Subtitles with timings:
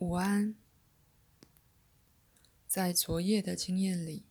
[0.00, 0.54] 午安。
[2.66, 4.24] 在昨夜的经验里，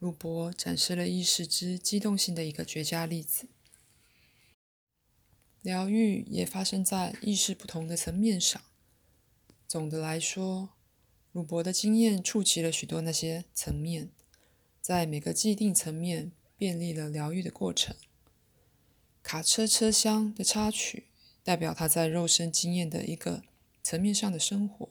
[0.00, 3.46] 鲁伯展示了意识之机动性的一个绝佳例子。
[5.62, 8.60] 疗愈也发生在意识不同的层面上。
[9.68, 10.70] 总的来说，
[11.30, 14.10] 鲁伯的经验触及了许多那些层面，
[14.80, 17.94] 在每个既定层面便利了疗愈的过程。
[19.22, 21.06] 卡车车厢的插曲
[21.44, 23.44] 代表他在肉身经验的一个
[23.80, 24.88] 层面上的生活。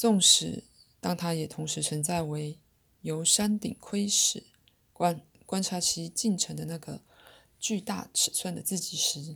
[0.00, 0.64] 纵使
[0.98, 2.58] 当它也同时存在为
[3.02, 4.44] 由山顶窥视、
[4.94, 7.02] 观观察其进程的那个
[7.58, 9.34] 巨大尺寸的自己时，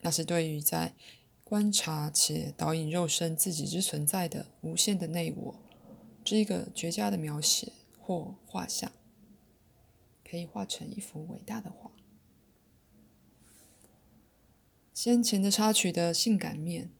[0.00, 0.96] 那是对于在
[1.44, 5.54] 观察且导引肉身自己之存在的无限的内我，
[6.24, 8.90] 这一个绝佳的描写或画像，
[10.28, 11.92] 可以画成一幅伟大的画。
[14.92, 16.90] 先前的插曲的性感面，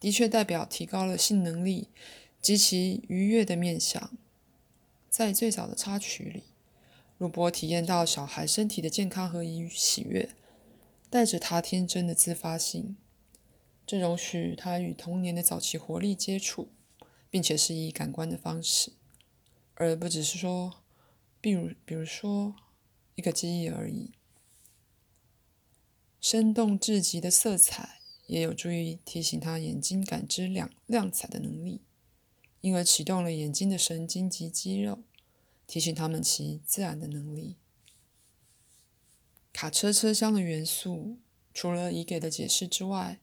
[0.00, 1.90] 的确代表提高了性能力。
[2.40, 4.16] 极其愉悦的面相，
[5.08, 6.44] 在最早的插曲里，
[7.18, 10.30] 鲁伯体验到小孩身体的健康和喜悦，
[11.10, 12.96] 带着他天真的自发性，
[13.86, 16.68] 这容许他与童年的早期活力接触，
[17.28, 18.92] 并且是以感官的方式，
[19.74, 20.82] 而不只是说，
[21.40, 22.54] 比如比如说
[23.16, 24.12] 一个记忆而已。
[26.20, 31.80] 生动至极的色彩也有助于提醒他眼睛感知亮亮彩的能力。
[32.60, 35.02] 因而启动了眼睛的神经及肌肉，
[35.66, 37.56] 提醒他们其自然的能力。
[39.52, 41.18] 卡车车厢的元素，
[41.52, 43.20] 除了已给的解释之外，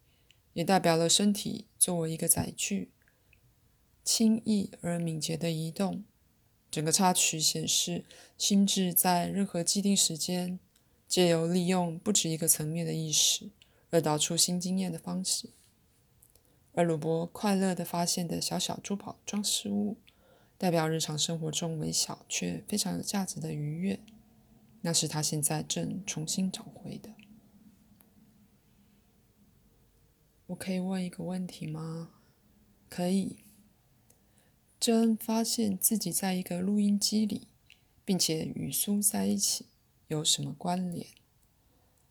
[0.54, 2.92] 也代表了身体作为一个载具，
[4.04, 6.04] 轻易而敏捷的移动。
[6.70, 8.04] 整个插曲显示，
[8.38, 10.60] 心智在任何既定时间，
[11.08, 13.52] 借由利用不止一个层面的意识，
[13.90, 15.52] 而导出新经验的方式。
[16.78, 19.98] 而鲁伯快乐地发现的小小珠宝装饰物，
[20.60, 24.00] 代表日常生活中微小却非常有价值的愉悦，
[24.82, 27.16] 那是他现在正重新找回的。
[30.46, 32.12] 我可以问一个问题吗？
[32.88, 33.38] 可以。
[34.80, 37.48] 珍发现自己在一个录音机里，
[38.06, 39.66] 并且与苏在一起，
[40.10, 41.08] 有什么关联？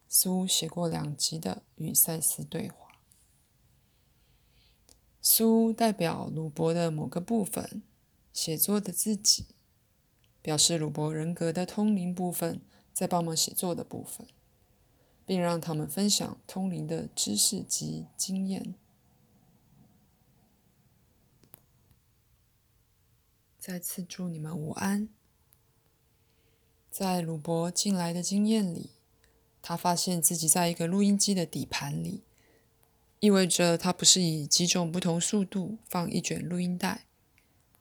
[0.08, 2.85] 苏写过两集的与赛斯对话。
[5.28, 7.82] 苏代表鲁伯的某个部分，
[8.32, 9.46] 写作的自己，
[10.40, 12.60] 表示鲁伯人格的通灵部分
[12.92, 14.28] 在帮忙写作的部分，
[15.26, 18.76] 并让他们分享通灵的知识及经验。
[23.58, 25.08] 再次祝你们午安。
[26.88, 28.90] 在鲁伯近来的经验里，
[29.60, 32.25] 他发现自己在一个录音机的底盘里。
[33.20, 37.06] 意味着他不是以几种不同速度放一卷录音带，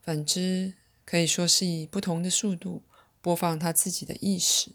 [0.01, 2.83] 反之可以说是以不同的速度
[3.21, 4.71] 播放他自己的意识。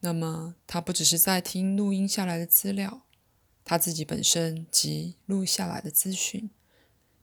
[0.00, 3.02] 那么，他不只是在听录音下来的资料，
[3.64, 6.48] 他自己本身及录下来的资讯，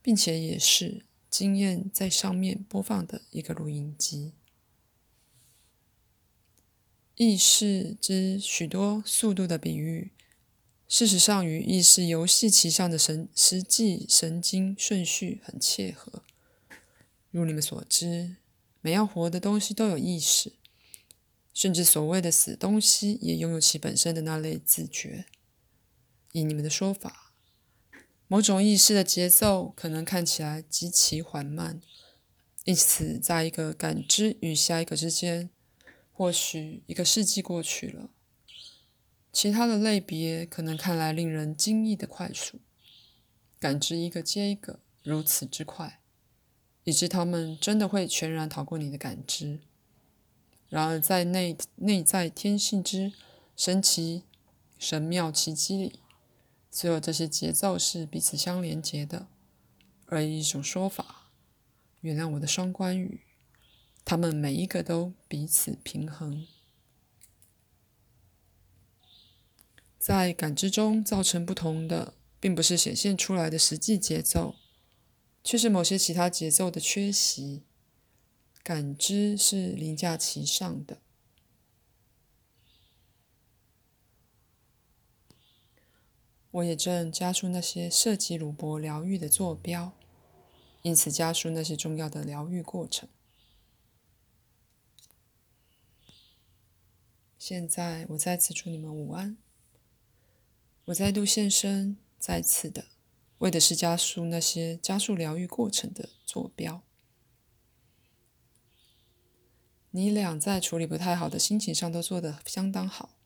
[0.01, 4.33] 并且也是经验在上面播放的一个录音机。
[7.15, 10.11] 意识之许多速度的比喻。
[10.87, 16.21] 事实上，与意识游戏棋上的神实际神经顺序很切合。
[17.31, 18.35] 如你们所知，
[18.81, 20.53] 每样活的东西都有意识，
[21.53, 25.25] 甚至所谓的死东西也拥有其本身的那类自觉。
[26.33, 27.33] 以你们的说法，
[28.27, 31.81] 某种意识的节奏可能看起来极其缓慢，
[32.63, 35.49] 因此，在一个感知与下一个之间，
[36.11, 38.11] 或许一个世纪过去了。
[39.35, 42.61] 其他的类别可能看来令人惊异的快速，
[43.59, 45.99] 感知一个接一个如此之快，
[46.85, 49.59] 以致他们真的会全然逃过你的感知。
[50.69, 53.11] 然而，在内内在天性之
[53.57, 54.23] 神奇
[54.79, 55.99] 神妙奇迹里，
[56.71, 59.27] 所有这些节奏是彼此相连接的。
[60.05, 61.29] 而一种说法，
[61.99, 63.19] 原谅我的双关语，
[64.05, 66.47] 他们每一个都彼此平衡。
[70.05, 74.53] 在感知中造成不同的，并不是显现出来的实际节奏，
[75.43, 77.63] 却是某些其他节奏的缺席。
[78.61, 81.01] 感知是凌驾其上的。
[86.51, 89.91] 我也正加速那些涉及鲁伯疗愈的坐标，
[90.83, 93.09] 因此加速那些重要的疗愈过程。
[97.39, 99.37] 现在，我再次祝你们午安。
[100.85, 102.85] 我再度现身，再次的
[103.39, 106.83] 为的是加速那些加速疗愈过程的坐标。
[109.89, 113.17] 你俩在处理不太好的心情上都做得相当好，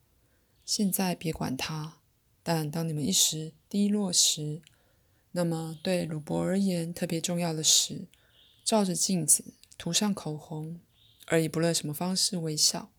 [0.64, 1.98] 现在别管它。
[2.42, 4.62] 但当你们一时低落时，
[5.32, 8.08] 那么对鲁伯而言特别重要的是，
[8.64, 10.80] 照着镜子涂上口红，
[11.26, 12.92] 而以不论什么方式微笑。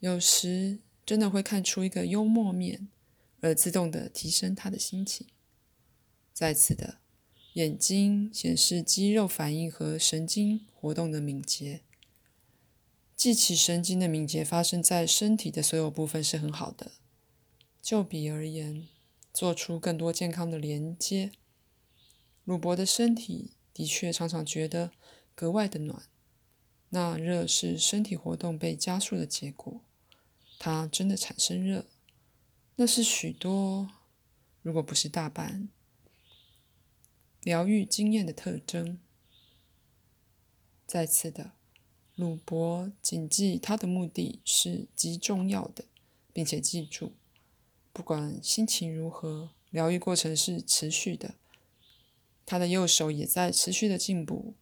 [0.00, 2.88] 有时真的会看出一个幽默面，
[3.40, 5.26] 而自动的提升他的心情。
[6.32, 6.98] 再次的，
[7.54, 11.82] 眼睛显示肌肉反应和神经活动的敏捷。
[13.16, 16.92] 记起神经的敏捷发生在身体的所有部分是很好的。
[17.80, 18.86] 就比而言，
[19.32, 21.32] 做出更多健康的连接。
[22.44, 24.92] 鲁伯的身体的确常常觉得
[25.34, 26.02] 格外的暖，
[26.90, 29.80] 那热是身体活动被加速的结果。
[30.58, 31.86] 它真的产生热，
[32.76, 33.90] 那是许多，
[34.62, 35.68] 如果不是大半，
[37.42, 38.98] 疗愈经验的特征。
[40.86, 41.52] 再次的。
[42.14, 45.84] 鲁伯谨记，他的目的是极重要的，
[46.32, 47.12] 并且记住，
[47.92, 51.34] 不管心情如何，疗愈过程是持续的。
[52.46, 54.54] 他的右手也在持续的进步，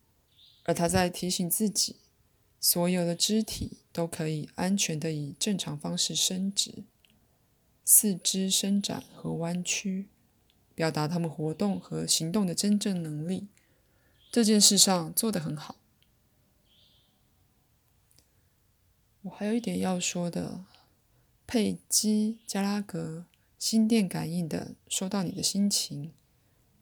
[0.64, 1.96] 而他在提醒自己，
[2.60, 6.82] 所有的肢体都可以安全的以正常方式伸直，
[7.84, 10.08] 四肢伸展和弯曲，
[10.74, 13.48] 表达他们活动和行动的真正能力。
[14.32, 15.76] 这件事上做得很好。
[19.22, 20.64] 我还有一点要说的，
[21.46, 23.26] 佩姬加拉格
[23.58, 26.12] 心电感应的收到你的心情，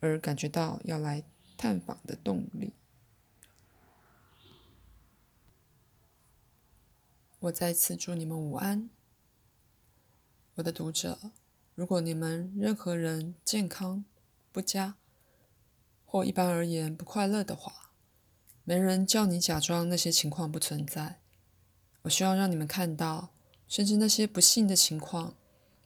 [0.00, 1.24] 而感觉到要来
[1.56, 2.72] 探访的动力。
[7.40, 8.88] 我再次祝你们午安，
[10.56, 11.18] 我的读者。
[11.74, 14.04] 如果你们任何人健康
[14.52, 14.96] 不佳，
[16.04, 17.92] 或一般而言不快乐的话，
[18.64, 21.20] 没人叫你假装那些情况不存在。
[22.02, 23.32] 我希望让你们看到，
[23.66, 25.36] 甚至那些不幸的情况，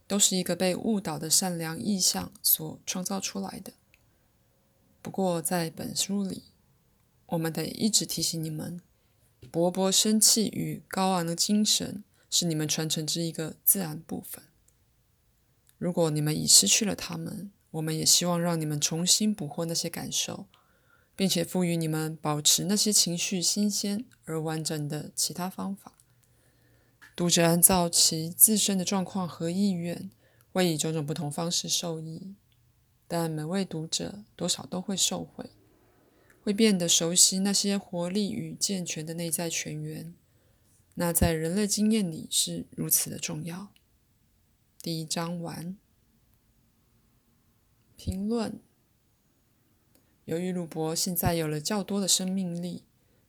[0.05, 3.71] 都是一个被误导的善良意象所创造出来的。
[5.01, 6.43] 不过，在本书里，
[7.27, 8.81] 我们得一直提醒你们：
[9.49, 14.43] 勃勃生气与高昂的精神是你们传承之一个自然部分。
[15.77, 20.47] 如果你们已失去了他们，我们也希望让你们重新捕获那些感受，
[21.15, 25.93] 并且赋予你们保持那些情绪新鲜而完整的其他方法。
[27.15, 30.09] 读者按照其自身的状况和意愿，
[30.51, 32.35] 会以种种不同方式受益，
[33.07, 35.51] 但每位读者多少都会受惠，
[36.43, 40.13] 会变得熟悉那些活力与健全的内在泉源。
[40.95, 43.69] 那在人类经验里是如此的重要。
[44.87, 45.75] 第一章完。
[47.97, 48.61] 评论：
[50.23, 52.85] 由于鲁伯现在有了较多的生命力，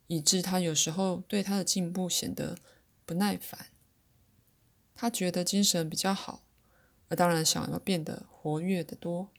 [0.07, 2.57] 以致他有时候对他的进步显得
[3.05, 3.67] 不耐烦。
[4.95, 6.45] 他觉得精神比较好，
[7.09, 9.29] 而当然想要变得活跃得多。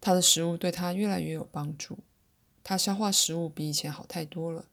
[0.00, 1.98] 他的食物对他越来越有帮助，
[2.64, 4.70] 他消化食物比以前好太多了，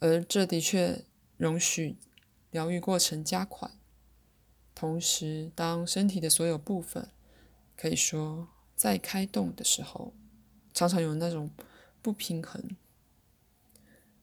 [0.00, 1.04] 而这的确
[1.36, 1.98] 容许
[2.50, 3.70] 疗愈过程加快。
[4.82, 7.08] 同时，当身体的所有部分
[7.76, 10.12] 可以说在开动的时候，
[10.74, 11.48] 常常有那种
[12.02, 12.76] 不平衡。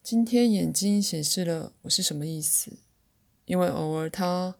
[0.04, 2.80] 今天眼睛显示了我是什么意思，
[3.46, 4.58] 因为偶尔他。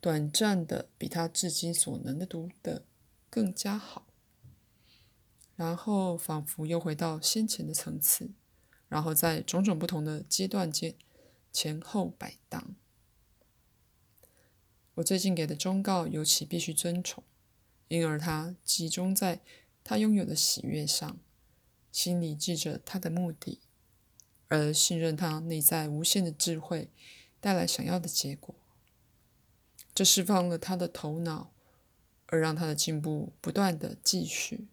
[0.00, 2.84] 短暂的，比他至今所能的读得
[3.28, 4.06] 更加好，
[5.56, 8.30] 然后仿佛又回到先前的层次，
[8.86, 10.94] 然后在种种不同的阶段间
[11.52, 12.76] 前后摆荡。
[14.98, 17.22] 我最近给的忠告尤其必须遵从，
[17.86, 19.40] 因而他集中在
[19.84, 21.18] 他拥有的喜悦上，
[21.92, 23.60] 心里记着他的目的，
[24.48, 26.90] 而信任他内在无限的智慧
[27.40, 28.56] 带来想要的结果。
[29.94, 31.52] 这释放了他的头脑，
[32.26, 34.66] 而让他的进步不断的继续。